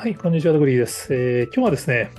[0.00, 1.12] はい、こんにちは、ドグリーです。
[1.12, 2.10] えー今日はですね、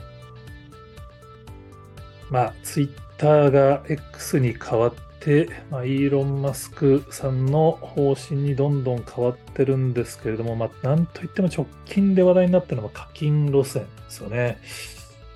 [2.30, 14.60] まあ、ツイッターが X に変わって、まあ、イーロン・マスクさんの方針にどんどん変わってるんですけれども、まあ、なんといっても直近で話題になったのは課金路線ですよね。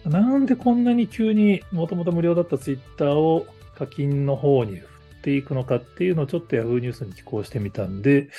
[0.05, 8.29] なんでこんなに急にもともと無料だったツイッターを課金の方に振っていくのかっていうのをちょっと Yahoo ニュースに寄稿してみたんで、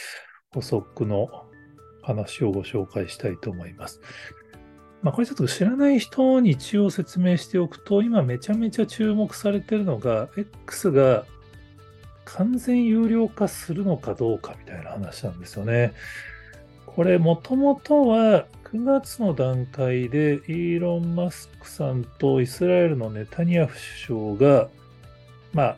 [0.55, 1.46] 補足の
[2.07, 4.01] 話をご紹介したいと思います。
[5.03, 11.25] まあ、これちょっと知らない人に一応説明しておくと、今めちゃめちゃ注目されてるのが、X が
[12.25, 15.93] 完全有料化するのかどうかみたいな話なんですよね。
[16.87, 23.77] これ、もともとは9月の段階で、イーロン・マスクさんとイスラエルのネタニヤフ
[24.09, 24.69] 首相が、
[25.53, 25.77] まあ、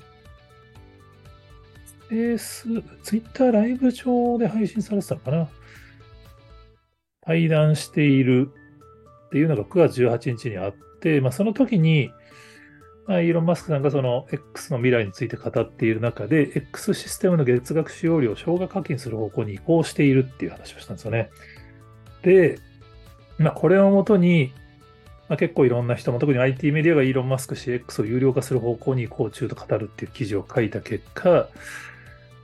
[1.85, 2.63] スペース、
[3.03, 5.49] ツイッターライブ上で配信されてたのかな
[7.29, 8.51] 対談している
[9.27, 12.11] っていうのが9月18日にあって、まあ、その時に、
[13.07, 21.29] まあ、イーロン・マスクさんがその X の未来について語っている中で、X システムの月額使用料を少額課金する方向に移行しているっていう話をしたんですよね。
[22.23, 22.59] で、
[23.37, 24.55] まあ、これをもとに、
[25.29, 31.51] まあ、結構いろんな人も、特に IT メディアがイーロン・マスク氏 X を有料化する方向に移行中と語るっていう記事を書いた結果、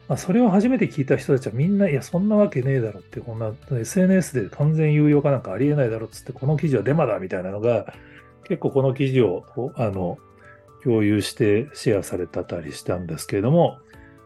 [0.08, 7.94] まあ、それを初めて聞いた人たちはみんな、いや、そんなわけねえだろって、こんな SNS で完全有料化なんかありえないだろっつって、この記事はデマだみたいなのが、
[8.44, 9.44] 結構この記事を
[9.76, 10.18] あの
[10.82, 13.78] 共有してシェアされたたりしたんですけれども、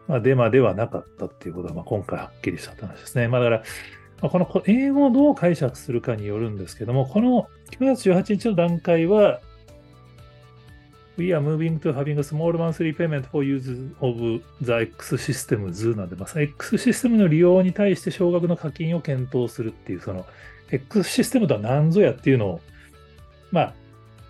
[0.09, 3.27] まあ、デマではなかったっていうことが、まあ、今回はっきりした話ですね。
[3.29, 3.63] まあ、だから、
[4.21, 7.47] まあ、この英語をどう解釈するかによるんですけども、この
[7.79, 9.39] 9月18日の段階は、
[11.19, 16.77] We are moving to having a small monthly payment for use of the X systems なんで、まあ、X
[16.77, 20.25] システムの利用に対して少額の課金を検討するっていう、その
[20.71, 22.61] X システムとは何ぞやっていうのを、
[23.51, 23.73] まあ、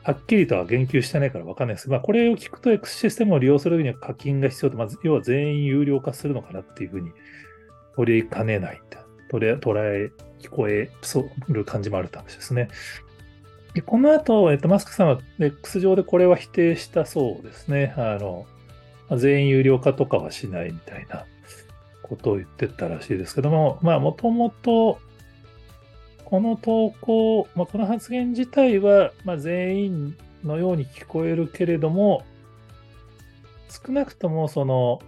[0.01, 7.11] はっきりとは言及してないから分かんないです、まあ、これを聞くと X システムを利用するには課金が必要と、まず、要は全員有料化するのかなっていうふうに
[7.95, 8.81] 取りかねない
[9.29, 12.69] 捉え、捉え、聞こえそうる感じもあるって話ですね。
[13.73, 17.93] でこの後、えっと、マスクさんは X 上でこれは否定したそうですね。
[17.97, 18.45] あの、
[19.17, 21.25] 全員有料化とかはしないみたいな
[22.01, 24.99] ことを言ってたらしいですけども、まあ、もともと、
[26.25, 32.23] この投稿、まあ、この発言自体は、まあ、全員のように聞こえるけれども、
[33.69, 34.99] 少なくともその、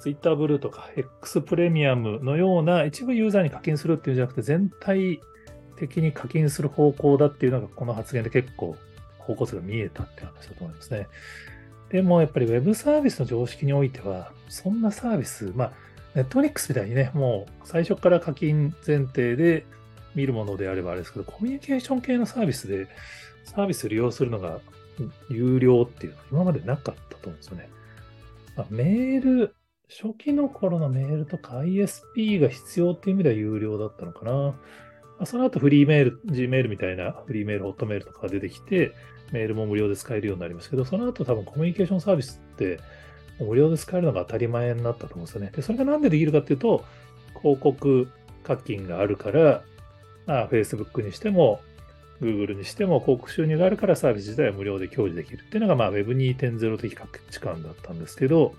[0.00, 5.20] Twitter ブルーとか X プレミアムのような一部ユーザーに課金するっていうんじゃなくて、全体
[5.78, 8.76] 的に課金する方向だっていうのが、この発言で結構
[9.18, 11.08] 方向性が見えたって話だと思いますね。
[11.90, 15.72] でもやっぱり Web サービスの常識においては、そんなサービス、まあ、
[16.14, 19.64] ネットフリックスみたいにね、もう最初から課金前提で
[20.14, 22.88] 見るものであればあれですけど、コミュニケーション系のサービスで、
[23.44, 24.60] サービスを利用するのが
[25.28, 27.68] 有料っていうのは今までなかったと思うんですよね。
[28.56, 29.54] まあ、メール、
[29.88, 34.54] 初期の頃のメールとか ISP が必要っていう意味では有料だったのかな。
[35.24, 38.92] その後フリーメール、Gmail みたいなフリーメール、ホットメールとかが出てきて、
[39.32, 42.78] メールも無料で使えるようになりますけど、その後多分コミュニケーションサービスって
[43.40, 45.50] 無料で使えるのが当たり前になったと思うんですよね。
[45.54, 46.84] で、それがなんでできるかっていうと、
[47.40, 48.08] 広告
[48.44, 49.62] 課金があるから、
[50.26, 51.60] まあ、Facebook にしても、
[52.20, 58.54] Google にしても広告収入があるからサービス自体は無料で享受できるっていうのが、まあ、Web2.0 的価値観だったんですけど、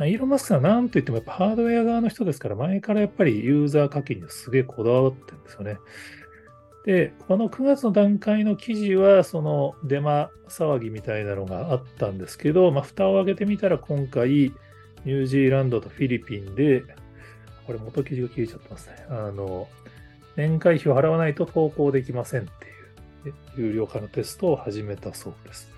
[0.00, 5.78] イーロン・マスクさんは何と言ってもやっぱハードウェア側の人ですから、前からやっぱりユーザー課金にすげえこだわってるんですよね。
[6.84, 14.52] で、この9月の段階の記事は、そのデマ騒ぎみたいなのがあったんですけど、まあ、蓋を開けてみたら今回、
[15.04, 16.84] ニュージーランドとフィリピンで、
[17.66, 18.96] これ元記事が消えちゃってますね。
[19.08, 19.68] あの、
[20.36, 23.34] 年会費を払わないと投稿できませんっていう、
[23.68, 25.73] 有料化のテストを始めたそうです。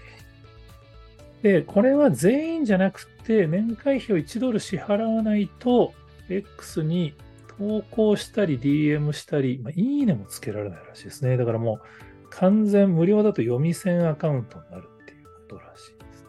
[1.42, 5.92] で、これは全員じゃなくて、年会費を1ドル支払わないと、
[6.28, 7.14] X に
[7.58, 11.36] 投稿したり DM したり、まあ、いいねもつけられないらしいですね。
[11.36, 16.26] だからもう完全無料だと読み線アカウントになるっていうことらしいです。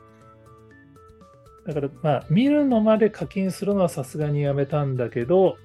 [1.67, 5.57] だからまあ見るのまで課金するのはさすがにやめたんだけど、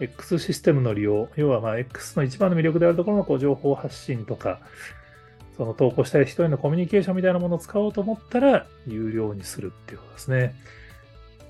[0.00, 4.60] X システムの利用、要はまあ X の一番の魅力であるところのこう情報発信とか、
[5.56, 10.54] その投稿したい人へのコミュニケーションみたいなものを使おうと思ったら、有料にするっていうことですね。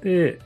[0.03, 0.39] で、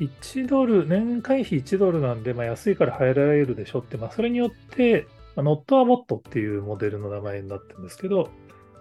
[0.00, 8.30] 1ドル、年会費1ドルなんで、まあ、安いから入られるでしょって、まあ、それによって、まあ、ノットアボットっていうモデルの名前になってるんですけど、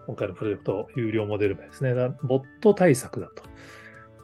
[0.08, 1.94] 今回のプロジェクト、有料モデル名ですね。
[2.24, 3.44] ボット対策だと。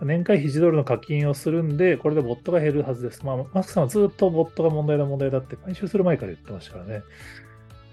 [0.01, 3.25] 年会費1ドルの課金をするんで、これでボットが減るはずです。
[3.25, 7.03] まあ、マスクさんはずっとボットが問題だ問題だって回収する前から言ってましたからね。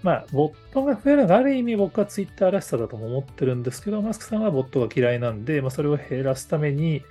[0.03, 7.03] まあ、ボットが増えるのがある意味僕はツイッターらしさだとも思ってるんですけど、マスクさんはボットが嫌いなんで、まあ、それを減らすために、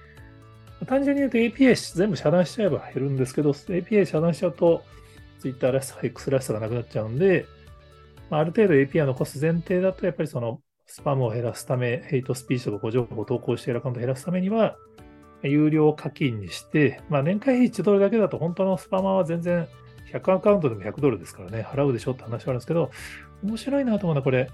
[0.87, 4.85] 単純に言うと API 全部遮断しちゃえば減るんですけど、API 遮断しちゃうと、
[5.41, 7.47] ツイッターらしさ、X らしさがなくなっちゃうんで、
[8.29, 14.77] まあ、ある程度 API を残す前提だと、やっぱりそのスパムを減らすため、ヘイトスピーチとか誤情報を投稿しているアカウントを減らすためには、
[15.43, 19.67] 有料課金にして、まあ、年会費1ドルだけだと本当のスパマは全然
[20.13, 22.91] 100アカウントでも100ドルですからね、払うでしょって話はあるんですけど、
[23.43, 24.51] 面白いなと思うのはこれ、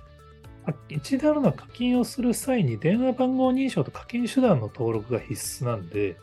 [0.88, 6.16] 1ドルの課金をする際に電話番号認証と課金手段の登録が必須なんで、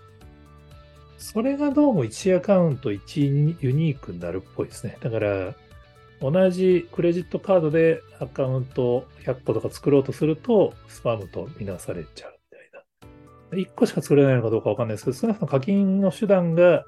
[1.17, 4.97] それがどうも1アカウント1ユニークになるっぽいですね。
[5.01, 5.55] だから、
[6.21, 13.71] 同じクレジットカードでアカウント100個とか作ろうとすると、スパムとみなされちゃうみたいな。
[13.71, 16.85] 1個しか作れないのかどうかわかんないですけど、少なくとも課金の手段が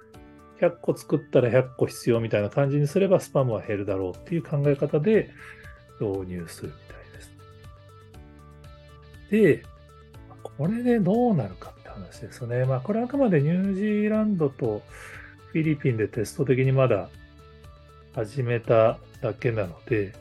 [0.60, 5.30] 100個作ったら100個必要みたいな感じにすればスパムは減るだろうっていう考え方で
[6.00, 7.32] 導入するみたいです。
[9.32, 9.64] で、
[10.44, 12.66] これでどうなるかって話ですね。
[12.66, 14.82] まあこれあくまでニュージーランドと
[15.52, 17.10] フィリピンでテスト的にまだ
[18.14, 20.14] 始めただけなので、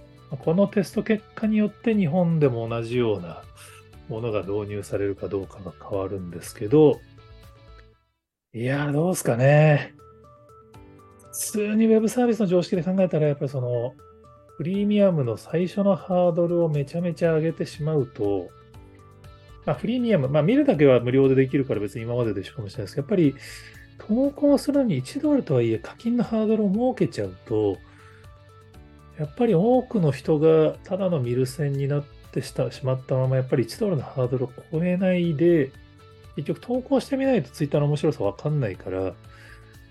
[0.45, 3.43] このテスト結果によって日本でも同じような
[4.09, 7.01] ものが導入されるかどうかが変わるんですけど、
[8.53, 9.96] いやどうですかね。
[11.39, 13.95] 普通に Web サービスの常識で考えたら、やっぱりその、
[14.57, 18.49] プレミアムの最初のハードルをめちゃめちゃ上げてしまうと、
[19.67, 23.35] まあ、プレミアム、まあ、見るだけは無料でできるから別に今まででしょかもしれないですけど、やっぱり
[23.99, 27.77] 投稿するのに1ドルとはいえ課金のハードルを設けちゃうと、
[29.19, 35.71] やっぱり多くの人がただのミルセンになってしまったまま、やっぱり1ドルのハードルを超えないで、
[36.37, 39.15] 結局投稿してみないと Twitter の面白さわかんないから、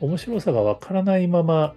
[0.05, 1.75] 面白さがわからないまま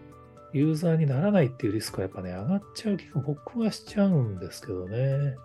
[0.52, 5.36] ユーザーにならないっていうリスクはやっぱね、上がっちゃう気が僕はしちゃうんですけどね。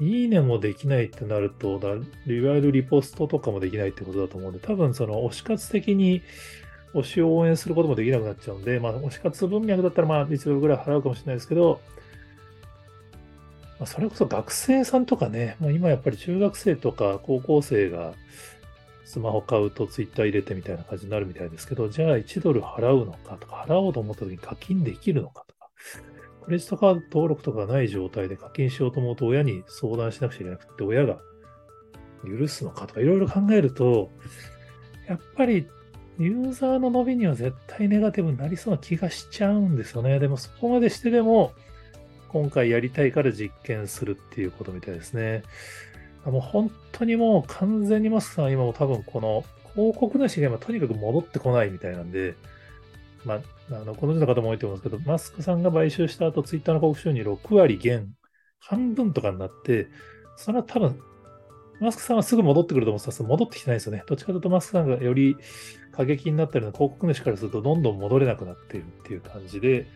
[0.00, 1.80] いいねもできないってなると、
[2.26, 6.22] いわゆるリポストとかもできないってことだと思うんで、多分その推し活的に
[6.94, 11.80] 推しを応援することもできなくなっちゃうんで、まあ推し活文脈だったらまあ1ドルぐらい払うかもしれないですけど、
[13.78, 18.14] まあ、それこそ学生さんとかね、まあ、今やっぱり中学生とか高校生が
[19.04, 25.70] スマホ買うとツイッター入れてみたいな感じになるみたいですけど、じゃあ1ドル払うのかとか、払おうと思った時に課金できるのかとか、
[26.44, 31.18] クレジットカード登録とかない状態で課金しようと思うと親に相談しなくちゃいけなくて、親が
[32.26, 34.10] 許すのかとかいろいろ考えると、
[35.06, 35.66] やっぱり
[36.18, 40.18] ユーザーの伸びには絶対ネガティブになりそうな気がしちゃうんですよね。
[40.18, 41.52] でもそこまでしてでも、
[42.28, 45.42] 今回やりたいから実験するっていうことみたいですね。
[46.30, 49.44] もう本当にもう完全にマスクさんは今も多分この
[49.74, 52.34] 広告主が今とにかく戻ってこないみたいなんで、
[53.24, 53.40] まあ、
[53.70, 58.14] あの、この人の方も多いと思うんですけど、マスクさんが買収した後、ツイッターの広告収入6割減、
[58.60, 59.88] 半分とかになって、
[60.36, 60.98] それは多分、
[61.80, 64.04] マスクさんはすぐ戻ってくると思うんですけど、戻ってきてないですよね。
[64.06, 65.36] どっちかというとマスクさんがより
[65.92, 69.86] 過激になったような広告主からすると、どんどん戻れなくなっているっていう感じで、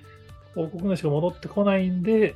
[0.55, 2.35] 広告主が戻ってこないんで、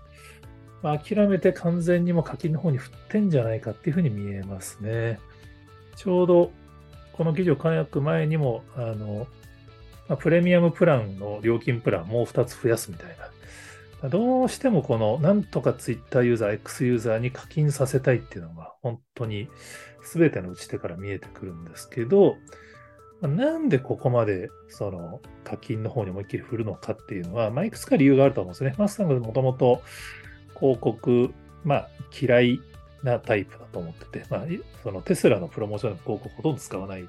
[0.82, 5.20] 諦めて完全にも課金の方に振ってんじゃないかっていうふうに見えますね。
[5.96, 6.52] ちょうど
[7.12, 9.26] この記事を書く前にも、あの、
[10.08, 13.16] まあ、プレミアムプランの料金プランもう2つ増やすみたい
[14.02, 14.08] な。
[14.08, 19.48] どうしてもこの、なんとか Twitter ユーザー、X ユーザーに課金させたいっていうのが、本当に
[20.12, 22.36] 全ての打ち手から見えてくるんですけど、
[23.20, 28.74] なんでここまでその課金の方に思いっきり振るのかっていうのは、まあ、いくつか理由があると思うんですね。
[28.78, 29.82] マスさんがもともと
[30.62, 32.60] 広告、まあ、嫌い
[33.02, 34.40] なタイプだと思ってて、まあ、
[34.84, 37.08] そのテスラのプロモーションの広告ほとんど使わない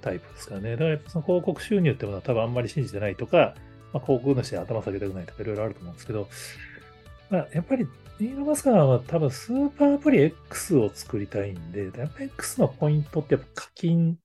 [0.00, 0.76] タイプですからね。
[0.76, 3.56] だからその広告収入ってものは多分あんまり信じてないとか、
[3.92, 6.28] まあ、広告主で頭下げたくないとかいろいろあると思うんですけど、
[7.30, 7.88] まあ、やっぱり
[8.20, 14.18] イーロン・マスカーは多分スーパーアプリ X を作りたいんで、やっぱ X のポイントってやっぱ課金、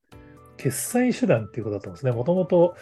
[0.58, 2.12] 決済手段っていうことだと思うんですね。
[2.12, 2.76] もともと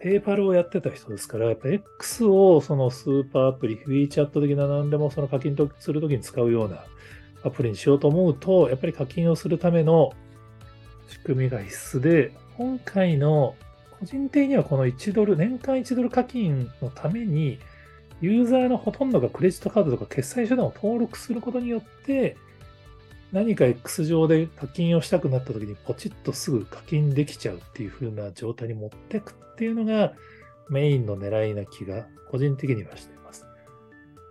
[0.00, 6.84] PayPal をやってた人ですから、やっぱ X をそのスーパーアプリ、 WeChat 的な何でもその課金とするときに使うような
[7.42, 10.12] アプリにしようと思うと、やっぱり課金をするための
[11.08, 13.56] 仕組みが必須で、今回の
[13.98, 17.58] 個人的にはこの1ドル、年間1ドル課金のために、
[18.20, 22.36] ユーザーのほとんどがクレジットカードとか決済手段を登録することによって、
[23.32, 30.14] 何か X 上で課金をしたくなった時にポチッとすぐ課金できちゃうっていう風な状態に持ってくっていうのが
[30.70, 33.46] メインの狙いな気が個人的にはしています。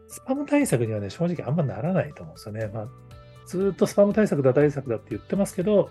[0.08, 2.72] スパム対策にはね、正直あんまならないと思うんですよね。
[2.74, 2.88] まあ、
[3.46, 5.89] ずっとスパム対策だ、対策だって言ってますけど、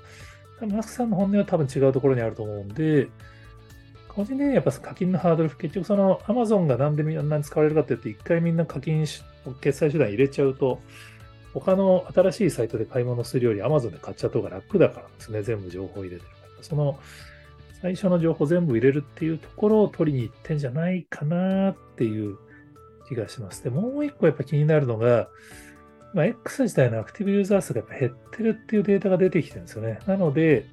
[0.61, 3.09] マスクさんの本音は多分違うところにあると思うんで、
[4.09, 9.23] 個人的にはやっぱ課金のハードル、結局その Amazon がなんでみんなに使われるかって言って、一回みんな課金し、
[9.61, 10.81] 決済手段入れちゃうと、
[11.61, 15.43] 他の新しいサイトで買い物するより Amazon で買っちゃった方が楽だからですね。
[15.43, 16.27] 全部情報入れてるか
[16.59, 16.63] ら。
[16.63, 16.99] その
[17.81, 22.37] 最初の情報全部入れるっていうところを取りに行ってんじゃないかなっていう
[23.09, 23.63] 気がします。
[23.63, 25.29] で、もう一個やっぱ気になるのが、
[26.15, 29.99] まあ、X 自体のアクティブユーザー数がやっぱ減ってるっていうデータが出てきてるんですよね。
[30.07, 30.67] なので、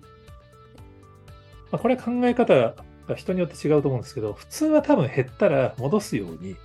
[1.71, 2.75] まあ、これは考え方
[3.07, 6.55] が人によって違うと思うんですけど、普通は多分減ったら戻すように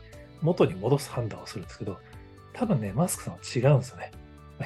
[0.40, 1.98] 元に戻す判断をするんですけど、
[2.52, 4.12] 多分ね、マスクさんは違うんですよね。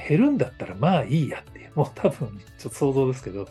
[0.09, 3.49] 減るんだったらまあいいやっていう、もう多分ちょっと想像ですけど、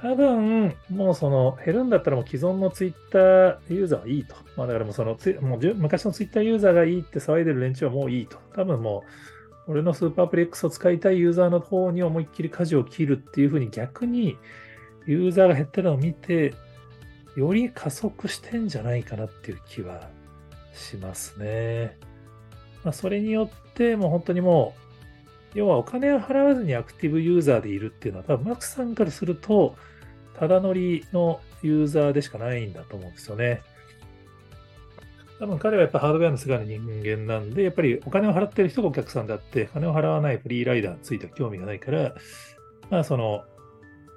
[0.00, 4.36] 多分、もうその、減るんだったらもう既存のツイッターユーザーはいいと。
[4.56, 8.36] まあだからもうその、もう昔のツイッターユーザーがいいって騒いでる連中はもういいと。
[8.54, 9.04] 多分も
[9.66, 14.36] う、俺のスーパープレックスを使いたいユーザーの方に思いっきり舵を切るっていうふうに逆に、
[15.06, 16.54] ユーザーが減ってるのを見て、
[17.34, 20.08] より加速してんじゃないかなっていう気は
[20.72, 21.98] しますね。
[22.86, 24.76] まあ、それによって、もう本当にも
[25.54, 29.74] う、要はお金を払わずにアクティブユーザーでいるっていうのは、多分マクさんからすると、
[30.34, 33.60] ただ乗りのユーザーでしかないんだと思うんですよね。
[35.40, 42.14] 多分彼はやっぱハードウェアの世界の人間なんで、やっぱりお金を払ってる人がお客さんであって、金を払わないフリーライダーについては興味がないから、
[42.88, 43.42] まあその、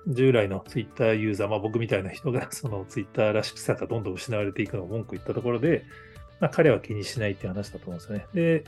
[0.07, 5.83] 従来のツイッターユーザー、まあ僕みたいな人がそのツイッターらしくさがどんどん失われていくのを文句言ったところで、
[6.39, 8.25] まあ彼は気にしないっていう話だと思うんですよね。
[8.33, 8.63] で、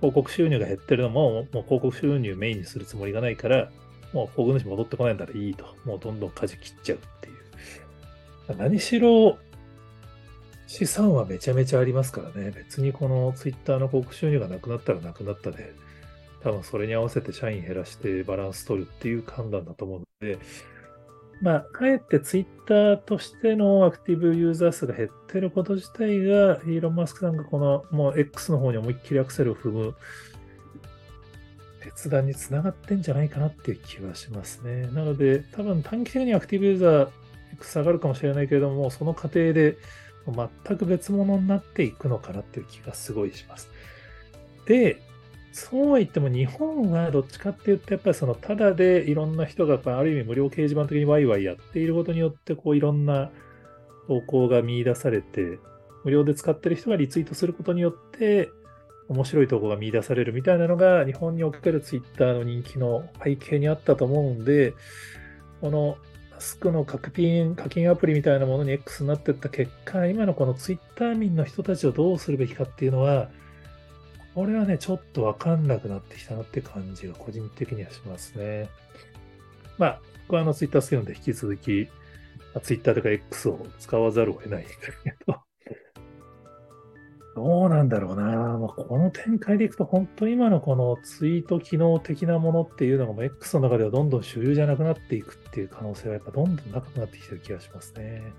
[0.00, 3.70] 広告収入が減ってるのも、もう広告収入メインにするつもりがないから、
[4.12, 5.66] もう広告主戻ってこないんだらいいと。
[5.84, 8.56] もうどんどん舵切っちゃうっていう。
[8.56, 9.38] 何しろ、
[10.66, 12.50] 資産はめちゃめちゃありますからね。
[12.50, 15.72] 別にこのツイッターの広告収入がなくなったらなくなったで、
[16.42, 20.38] 多分それに合わせて社員減らしてバランス取るっていう判断だと思うので、
[21.42, 29.94] まあ、かえってツイッターとしてのアクティブユーザー数が減ってること自体が、イーロン・マスクさんがこのもう X の方に思いっきりアクセルを踏む
[31.82, 34.88] 決断につながってんじゃないかなっていう気はしますね。
[34.92, 37.08] なので、多分短期的にアクティブユーザー
[37.54, 39.76] X 下がるかもしれないけれども、その過程で
[40.26, 43.70] 全く別物になっていくのかなっていう気がすごいします。
[44.66, 45.00] で、
[45.58, 53.30] そうは言っても日本はどっちかって言って、やっぱりそのただでいろんな人がある意味無料掲示板的にワイワイやっていることによって、こういろんな
[54.06, 55.58] 投稿が見出されて、
[56.04, 58.50] 無料で使ってる人がリツイートすることによって、
[59.08, 64.74] 面白い投稿が見出されるみたいなのが日本におけるツイッターの人気の背景にあったと思うんで、
[65.62, 65.96] この
[66.32, 73.30] マスクの課金課金アプリみたいなものに X になっていった結果、今のこのツイッター民の人たちをどうするべきかっていうのは、
[74.36, 78.68] これはね、ちょっとわかんなくなってきたなって感じが個人的にはしますね。
[79.78, 81.88] まあ、僕はあのツイッター好きなので引き続き、
[82.62, 85.40] ツイッターとか X を使わざるを得ないけど、
[87.42, 88.58] どうなんだろうな。
[88.58, 98.34] まあ、この展開でいくと、本当今のこのツイート機能的なものっていうのがもう X の中ではどんどん主流じゃなくなっていくっていう可能性はやっぱどんどんなくなってきてる気がしますね。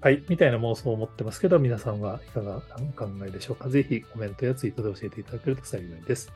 [0.00, 3.68] はい、みたいな妄想を持ってますけど、皆さんはいかがお考えでしょうか。
[3.68, 6.30] ぜひコメントやツイートで教えていただけると幸いです。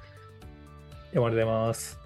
[1.12, 2.01] では、ありがとうございます。